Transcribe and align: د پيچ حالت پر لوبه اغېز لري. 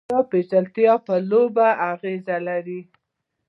د 0.09 0.11
پيچ 0.29 0.49
حالت 0.57 0.99
پر 1.07 1.19
لوبه 1.29 1.67
اغېز 1.91 2.25
لري. 2.47 2.79